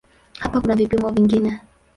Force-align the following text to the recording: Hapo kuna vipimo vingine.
Hapo 0.39 0.61
kuna 0.61 0.75
vipimo 0.75 1.09
vingine. 1.09 1.61